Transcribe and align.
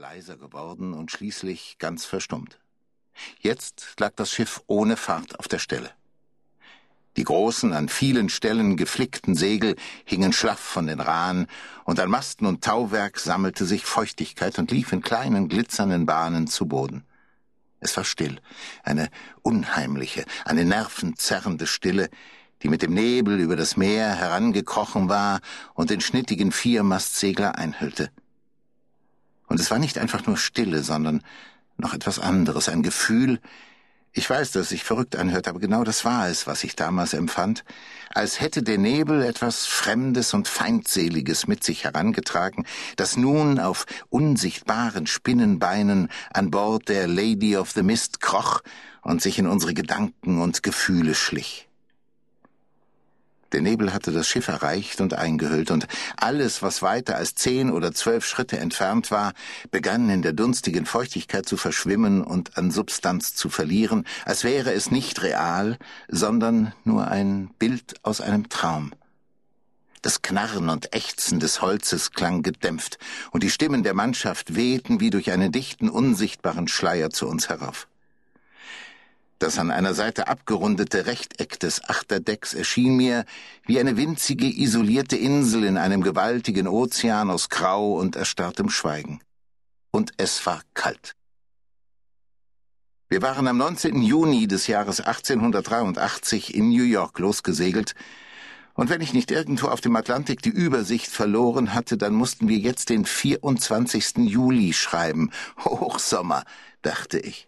war 0.00 0.10
leiser 0.10 0.36
geworden 0.36 0.94
und 0.94 1.10
schließlich 1.10 1.76
ganz 1.78 2.04
verstummt. 2.04 2.58
Jetzt 3.40 3.94
lag 3.98 4.12
das 4.14 4.30
Schiff 4.30 4.62
ohne 4.68 4.96
Fahrt 4.96 5.38
auf 5.40 5.48
der 5.48 5.58
Stelle. 5.58 5.90
Die 7.16 7.24
großen, 7.24 7.72
an 7.72 7.88
vielen 7.88 8.28
Stellen 8.28 8.76
geflickten 8.76 9.34
Segel 9.34 9.74
hingen 10.04 10.32
schlaff 10.32 10.60
von 10.60 10.86
den 10.86 11.00
Rahen, 11.00 11.48
und 11.84 11.98
an 11.98 12.10
Masten 12.10 12.46
und 12.46 12.62
Tauwerk 12.62 13.18
sammelte 13.18 13.64
sich 13.64 13.84
Feuchtigkeit 13.84 14.58
und 14.60 14.70
lief 14.70 14.92
in 14.92 15.00
kleinen, 15.00 15.48
glitzernden 15.48 16.06
Bahnen 16.06 16.46
zu 16.46 16.66
Boden. 16.66 17.04
Es 17.80 17.96
war 17.96 18.04
still, 18.04 18.40
eine 18.84 19.08
unheimliche, 19.42 20.24
eine 20.44 20.64
nervenzerrende 20.64 21.66
Stille, 21.66 22.08
die 22.62 22.68
mit 22.68 22.82
dem 22.82 22.94
Nebel 22.94 23.40
über 23.40 23.56
das 23.56 23.76
Meer 23.76 24.14
herangekrochen 24.14 25.08
war 25.08 25.40
und 25.74 25.90
den 25.90 26.00
schnittigen 26.00 26.52
Viermastsegler 26.52 27.56
einhüllte. 27.58 28.10
Und 29.58 29.62
es 29.62 29.72
war 29.72 29.80
nicht 29.80 29.98
einfach 29.98 30.24
nur 30.24 30.36
Stille, 30.36 30.84
sondern 30.84 31.20
noch 31.78 31.92
etwas 31.92 32.20
anderes, 32.20 32.68
ein 32.68 32.84
Gefühl, 32.84 33.40
ich 34.12 34.30
weiß, 34.30 34.52
dass 34.52 34.68
sich 34.68 34.84
verrückt 34.84 35.16
anhört, 35.16 35.48
aber 35.48 35.58
genau 35.58 35.82
das 35.82 36.04
war 36.04 36.28
es, 36.28 36.46
was 36.46 36.62
ich 36.62 36.76
damals 36.76 37.12
empfand, 37.12 37.64
als 38.14 38.40
hätte 38.40 38.62
der 38.62 38.78
Nebel 38.78 39.20
etwas 39.20 39.66
Fremdes 39.66 40.32
und 40.32 40.46
Feindseliges 40.46 41.48
mit 41.48 41.64
sich 41.64 41.82
herangetragen, 41.82 42.66
das 42.94 43.16
nun 43.16 43.58
auf 43.58 43.84
unsichtbaren 44.10 45.08
Spinnenbeinen 45.08 46.08
an 46.32 46.52
Bord 46.52 46.88
der 46.88 47.08
Lady 47.08 47.56
of 47.56 47.72
the 47.72 47.82
Mist 47.82 48.20
kroch 48.20 48.60
und 49.02 49.20
sich 49.20 49.40
in 49.40 49.48
unsere 49.48 49.74
Gedanken 49.74 50.40
und 50.40 50.62
Gefühle 50.62 51.16
schlich. 51.16 51.67
Der 53.52 53.62
Nebel 53.62 53.94
hatte 53.94 54.12
das 54.12 54.28
Schiff 54.28 54.48
erreicht 54.48 55.00
und 55.00 55.14
eingehüllt, 55.14 55.70
und 55.70 55.86
alles, 56.16 56.62
was 56.62 56.82
weiter 56.82 57.16
als 57.16 57.34
zehn 57.34 57.70
oder 57.70 57.92
zwölf 57.92 58.26
Schritte 58.26 58.58
entfernt 58.58 59.10
war, 59.10 59.32
begann 59.70 60.10
in 60.10 60.20
der 60.20 60.34
dunstigen 60.34 60.84
Feuchtigkeit 60.84 61.46
zu 61.46 61.56
verschwimmen 61.56 62.22
und 62.22 62.58
an 62.58 62.70
Substanz 62.70 63.34
zu 63.34 63.48
verlieren, 63.48 64.04
als 64.26 64.44
wäre 64.44 64.72
es 64.72 64.90
nicht 64.90 65.22
real, 65.22 65.78
sondern 66.08 66.74
nur 66.84 67.08
ein 67.08 67.50
Bild 67.58 67.94
aus 68.02 68.20
einem 68.20 68.50
Traum. 68.50 68.92
Das 70.02 70.22
Knarren 70.22 70.68
und 70.68 70.94
Ächzen 70.94 71.40
des 71.40 71.62
Holzes 71.62 72.12
klang 72.12 72.42
gedämpft, 72.42 72.98
und 73.30 73.42
die 73.42 73.50
Stimmen 73.50 73.82
der 73.82 73.94
Mannschaft 73.94 74.54
wehten 74.54 75.00
wie 75.00 75.10
durch 75.10 75.30
einen 75.30 75.52
dichten, 75.52 75.88
unsichtbaren 75.88 76.68
Schleier 76.68 77.10
zu 77.10 77.26
uns 77.26 77.48
herauf. 77.48 77.88
Das 79.38 79.58
an 79.58 79.70
einer 79.70 79.94
Seite 79.94 80.26
abgerundete 80.26 81.06
Rechteck 81.06 81.60
des 81.60 81.84
Achterdecks 81.84 82.54
erschien 82.54 82.96
mir 82.96 83.24
wie 83.66 83.78
eine 83.78 83.96
winzige, 83.96 84.46
isolierte 84.46 85.16
Insel 85.16 85.62
in 85.62 85.76
einem 85.76 86.02
gewaltigen 86.02 86.66
Ozean 86.66 87.30
aus 87.30 87.48
Grau 87.48 87.92
und 87.92 88.16
erstarrtem 88.16 88.68
Schweigen. 88.68 89.20
Und 89.92 90.12
es 90.16 90.44
war 90.44 90.62
kalt. 90.74 91.14
Wir 93.08 93.22
waren 93.22 93.46
am 93.46 93.56
19. 93.56 94.02
Juni 94.02 94.48
des 94.48 94.66
Jahres 94.66 95.00
1883 95.00 96.54
in 96.54 96.70
New 96.70 96.84
York 96.84 97.18
losgesegelt, 97.18 97.94
und 98.74 98.90
wenn 98.90 99.00
ich 99.00 99.12
nicht 99.12 99.32
irgendwo 99.32 99.66
auf 99.66 99.80
dem 99.80 99.96
Atlantik 99.96 100.40
die 100.40 100.50
Übersicht 100.50 101.08
verloren 101.08 101.74
hatte, 101.74 101.96
dann 101.96 102.14
mussten 102.14 102.46
wir 102.46 102.58
jetzt 102.58 102.90
den 102.90 103.04
24. 103.04 104.18
Juli 104.18 104.72
schreiben. 104.72 105.32
Hochsommer, 105.64 106.44
dachte 106.82 107.18
ich. 107.18 107.47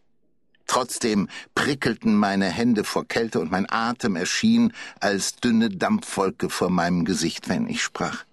Trotzdem 0.70 1.26
prickelten 1.56 2.14
meine 2.14 2.44
Hände 2.46 2.84
vor 2.84 3.04
Kälte 3.04 3.40
und 3.40 3.50
mein 3.50 3.68
Atem 3.68 4.14
erschien 4.14 4.72
als 5.00 5.34
dünne 5.34 5.68
Dampfwolke 5.68 6.48
vor 6.48 6.70
meinem 6.70 7.04
Gesicht, 7.04 7.48
wenn 7.48 7.68
ich 7.68 7.82
sprach. 7.82 8.24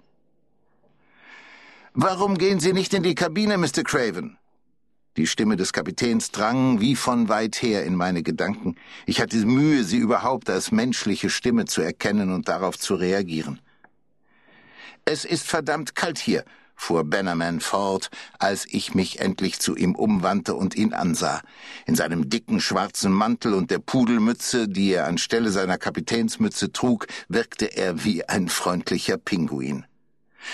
Warum 1.95 2.38
gehen 2.38 2.59
Sie 2.59 2.73
nicht 2.73 2.93
in 2.93 3.02
die 3.02 3.15
Kabine, 3.15 3.58
Mr. 3.58 3.81
Craven? 3.83 4.38
Die 5.17 5.25
Stimme 5.25 5.55
des 5.55 5.73
Kapitäns 5.73 6.30
drang 6.30 6.80
wie 6.80 6.95
von 6.95 7.27
weit 7.27 7.59
her 7.63 7.83
in 7.85 7.95
meine 7.95 8.21
Gedanken. 8.21 8.75
Ich 9.08 9.19
hatte 9.19 9.38
Mühe, 9.38 9.83
sie 9.83 9.97
überhaupt 9.97 10.47
als 10.47 10.71
menschliche 10.71 11.31
Stimme 11.31 11.65
zu 11.65 11.81
erkennen 11.81 12.31
und 12.31 12.49
darauf 12.49 12.77
zu 12.77 12.93
reagieren. 12.93 13.59
Es 15.05 15.25
ist 15.25 15.48
verdammt 15.48 15.95
kalt 15.95 16.19
hier, 16.19 16.45
fuhr 16.77 17.04
Bannerman 17.04 17.60
fort, 17.60 18.10
als 18.39 18.65
ich 18.70 18.93
mich 18.93 19.20
endlich 19.20 19.60
zu 19.60 19.76
ihm 19.76 19.95
umwandte 19.95 20.54
und 20.55 20.76
ihn 20.76 20.93
ansah. 20.93 21.42
In 21.86 21.95
seinem 21.95 22.30
dicken 22.30 22.61
schwarzen 22.61 23.11
Mantel 23.11 23.54
und 23.54 23.71
der 23.71 23.80
Pudelmütze, 23.80 24.70
die 24.70 24.93
er 24.93 25.08
anstelle 25.08 25.52
seiner 25.52 25.77
Kapitänsmütze 25.77 26.71
trug, 26.71 27.08
wirkte 27.27 27.66
er 27.66 28.05
wie 28.05 28.23
ein 28.23 28.48
freundlicher 28.48 29.17
Pinguin. 29.17 29.86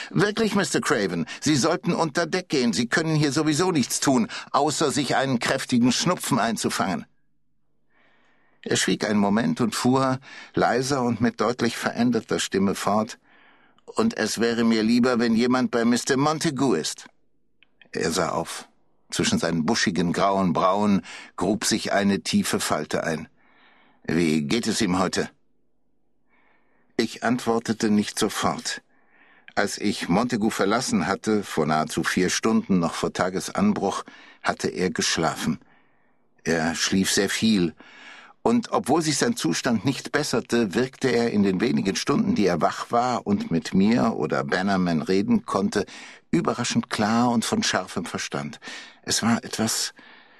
Wirklich, 0.10 0.56
Mr. 0.56 0.82
Craven, 0.82 1.28
Sie 1.40 1.56
sollten 1.56 1.94
unter 1.94 2.26
Deck 2.26 2.50
gehen. 2.50 2.74
Sie 2.74 2.88
können 2.88 3.16
hier 3.16 3.32
sowieso 3.32 3.72
nichts 3.72 4.00
tun, 4.00 4.28
außer 4.52 4.92
sich 4.92 5.16
einen 5.16 5.38
kräftigen 5.38 5.92
Schnupfen 5.92 6.40
einzufangen. 6.40 7.06
Er 8.62 8.78
schwieg 8.78 9.08
einen 9.08 9.20
Moment 9.20 9.60
und 9.60 9.76
fuhr, 9.76 10.20
leiser 10.56 11.04
und 11.04 11.20
mit 11.20 11.42
deutlich 11.42 11.78
veränderter 11.78 12.40
Stimme 12.40 12.76
fort 12.76 13.20
und 13.86 14.18
es 14.18 14.40
wäre 14.40 14.64
mir 14.64 14.84
lieber, 14.84 15.20
wenn 15.20 15.36
jemand 15.36 15.72
bei 15.72 15.86
Mr. 15.86 16.18
Montagu 16.18 16.74
ist. 16.74 17.08
Er 17.92 18.12
sah 18.12 18.30
auf. 18.30 18.68
Zwischen 19.12 19.38
seinen 19.38 19.66
buschigen 19.66 20.12
grauen 20.12 20.54
Brauen 20.54 21.04
grub 21.36 21.66
sich 21.66 21.92
eine 21.94 22.22
tiefe 22.22 22.60
Falte 22.60 23.04
ein. 23.04 23.28
Wie 24.06 24.42
geht 24.42 24.66
es 24.68 24.82
ihm 24.82 24.98
heute? 24.98 25.30
Ich 26.98 27.24
antwortete 27.24 27.90
nicht 27.90 28.18
sofort. 28.18 28.82
Als 29.56 29.78
ich 29.78 30.10
Montagu 30.10 30.50
verlassen 30.50 31.06
hatte, 31.06 31.44
vor 31.44 31.68
nahezu 31.68 32.04
vier 32.04 32.30
Stunden 32.30 32.80
noch 32.80 32.96
vor 32.96 33.14
Tagesanbruch, 33.14 34.04
hatte 34.42 34.68
er 34.70 34.90
geschlafen. 34.90 35.60
Er 36.44 36.74
schlief 36.74 37.12
sehr 37.12 37.30
viel, 37.30 37.76
und 38.44 38.72
obwohl 38.72 39.02
sich 39.02 39.18
sein 39.18 39.38
Zustand 39.38 39.86
nicht 39.86 40.12
besserte, 40.12 40.76
wirkte 40.76 41.08
er 41.08 41.32
in 41.32 41.44
den 41.44 41.62
wenigen 41.62 41.96
Stunden, 41.96 42.36
die 42.36 42.46
er 42.46 42.60
wach 42.62 42.92
war 42.92 43.26
und 43.26 43.52
mit 43.52 43.74
mir 43.74 44.16
oder 44.18 44.44
Bannerman 44.44 45.02
reden 45.02 45.46
konnte, 45.46 45.86
überraschend 46.30 46.90
klar 46.90 47.32
und 47.32 47.46
von 47.46 47.64
scharfem 47.64 48.06
Verstand. 48.06 48.60
Es 49.02 49.24
war 49.24 49.44
etwas 49.46 49.94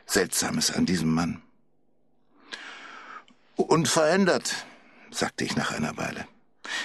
Seltsames 0.06 0.72
an 0.72 0.86
diesem 0.86 1.14
Mann. 1.14 1.42
Unverändert, 3.56 4.66
sagte 5.10 5.46
ich 5.46 5.56
nach 5.56 5.72
einer 5.72 5.96
Weile. 5.96 6.28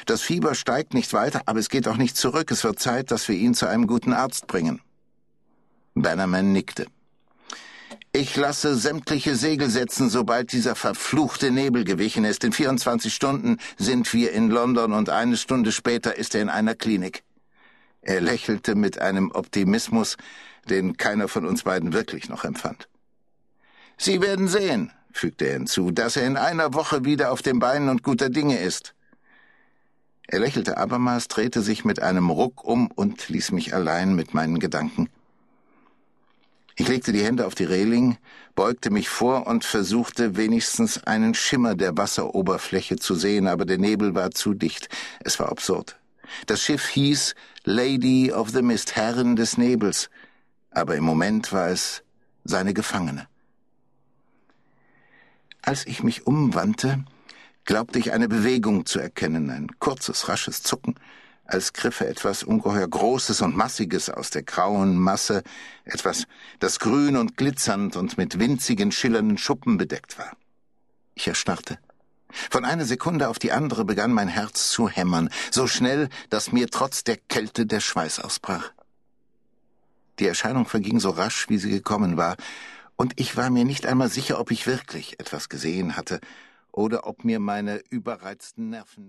Das 0.06 0.22
Fieber 0.22 0.54
steigt 0.54 0.94
nicht 0.94 1.12
weiter, 1.12 1.42
aber 1.46 1.58
es 1.58 1.68
geht 1.68 1.88
auch 1.88 1.96
nicht 1.96 2.16
zurück. 2.16 2.50
Es 2.52 2.62
wird 2.62 2.78
Zeit, 2.78 3.10
dass 3.10 3.26
wir 3.28 3.34
ihn 3.34 3.54
zu 3.54 3.66
einem 3.66 3.88
guten 3.88 4.12
Arzt 4.12 4.46
bringen. 4.46 4.80
Bannerman 5.94 6.52
nickte. 6.52 6.86
Ich 8.20 8.34
lasse 8.34 8.74
sämtliche 8.74 9.36
Segel 9.36 9.70
setzen, 9.70 10.10
sobald 10.10 10.50
dieser 10.50 10.74
verfluchte 10.74 11.52
Nebel 11.52 11.84
gewichen 11.84 12.24
ist. 12.24 12.42
In 12.42 12.50
24 12.50 13.14
Stunden 13.14 13.58
sind 13.76 14.12
wir 14.12 14.32
in 14.32 14.50
London 14.50 14.92
und 14.92 15.08
eine 15.08 15.36
Stunde 15.36 15.70
später 15.70 16.16
ist 16.16 16.34
er 16.34 16.42
in 16.42 16.48
einer 16.48 16.74
Klinik. 16.74 17.22
Er 18.02 18.20
lächelte 18.20 18.74
mit 18.74 19.00
einem 19.00 19.30
Optimismus, 19.30 20.16
den 20.68 20.96
keiner 20.96 21.28
von 21.28 21.46
uns 21.46 21.62
beiden 21.62 21.92
wirklich 21.92 22.28
noch 22.28 22.42
empfand. 22.42 22.88
Sie 23.98 24.20
werden 24.20 24.48
sehen, 24.48 24.90
fügte 25.12 25.44
er 25.44 25.52
hinzu, 25.52 25.92
dass 25.92 26.16
er 26.16 26.26
in 26.26 26.36
einer 26.36 26.74
Woche 26.74 27.04
wieder 27.04 27.30
auf 27.30 27.42
den 27.42 27.60
Beinen 27.60 27.88
und 27.88 28.02
guter 28.02 28.30
Dinge 28.30 28.58
ist. 28.58 28.96
Er 30.26 30.40
lächelte 30.40 30.76
abermals, 30.76 31.28
drehte 31.28 31.62
sich 31.62 31.84
mit 31.84 32.02
einem 32.02 32.30
Ruck 32.30 32.64
um 32.64 32.90
und 32.90 33.28
ließ 33.28 33.52
mich 33.52 33.74
allein 33.74 34.16
mit 34.16 34.34
meinen 34.34 34.58
Gedanken. 34.58 35.08
Ich 36.80 36.86
legte 36.86 37.12
die 37.12 37.24
Hände 37.24 37.44
auf 37.44 37.56
die 37.56 37.64
Reling, 37.64 38.18
beugte 38.54 38.90
mich 38.90 39.08
vor 39.08 39.48
und 39.48 39.64
versuchte 39.64 40.36
wenigstens 40.36 41.02
einen 41.02 41.34
Schimmer 41.34 41.74
der 41.74 41.96
Wasseroberfläche 41.96 42.94
zu 42.94 43.16
sehen, 43.16 43.48
aber 43.48 43.64
der 43.64 43.78
Nebel 43.78 44.14
war 44.14 44.30
zu 44.30 44.54
dicht. 44.54 44.88
Es 45.18 45.40
war 45.40 45.48
absurd. 45.48 45.98
Das 46.46 46.62
Schiff 46.62 46.86
hieß 46.86 47.34
Lady 47.64 48.32
of 48.32 48.50
the 48.50 48.62
Mist, 48.62 48.94
Herrin 48.94 49.34
des 49.34 49.58
Nebels, 49.58 50.08
aber 50.70 50.94
im 50.94 51.02
Moment 51.02 51.52
war 51.52 51.68
es 51.68 52.04
seine 52.44 52.74
Gefangene. 52.74 53.26
Als 55.62 55.84
ich 55.84 56.04
mich 56.04 56.28
umwandte, 56.28 57.04
glaubte 57.64 57.98
ich 57.98 58.12
eine 58.12 58.28
Bewegung 58.28 58.86
zu 58.86 59.00
erkennen, 59.00 59.50
ein 59.50 59.66
kurzes, 59.80 60.28
rasches 60.28 60.62
Zucken, 60.62 60.94
als 61.48 61.72
griffe 61.72 62.06
etwas 62.06 62.42
ungeheuer 62.42 62.86
Großes 62.86 63.40
und 63.40 63.56
Massiges 63.56 64.10
aus 64.10 64.30
der 64.30 64.42
grauen 64.42 64.98
Masse, 64.98 65.42
etwas, 65.84 66.24
das 66.60 66.78
grün 66.78 67.16
und 67.16 67.36
glitzernd 67.36 67.96
und 67.96 68.18
mit 68.18 68.38
winzigen, 68.38 68.92
schillernden 68.92 69.38
Schuppen 69.38 69.78
bedeckt 69.78 70.18
war. 70.18 70.36
Ich 71.14 71.26
erstarrte. 71.26 71.78
Von 72.50 72.66
einer 72.66 72.84
Sekunde 72.84 73.28
auf 73.28 73.38
die 73.38 73.50
andere 73.50 73.86
begann 73.86 74.12
mein 74.12 74.28
Herz 74.28 74.70
zu 74.70 74.90
hämmern, 74.90 75.30
so 75.50 75.66
schnell, 75.66 76.10
dass 76.28 76.52
mir 76.52 76.68
trotz 76.68 77.02
der 77.02 77.16
Kälte 77.16 77.64
der 77.64 77.80
Schweiß 77.80 78.20
ausbrach. 78.20 78.70
Die 80.18 80.26
Erscheinung 80.26 80.66
verging 80.66 81.00
so 81.00 81.10
rasch, 81.10 81.48
wie 81.48 81.58
sie 81.58 81.70
gekommen 81.70 82.18
war, 82.18 82.36
und 82.96 83.14
ich 83.16 83.36
war 83.36 83.48
mir 83.48 83.64
nicht 83.64 83.86
einmal 83.86 84.10
sicher, 84.10 84.38
ob 84.38 84.50
ich 84.50 84.66
wirklich 84.66 85.18
etwas 85.18 85.48
gesehen 85.48 85.96
hatte 85.96 86.20
oder 86.72 87.06
ob 87.06 87.24
mir 87.24 87.40
meine 87.40 87.80
überreizten 87.88 88.70
Nerven 88.70 89.04
nur 89.04 89.06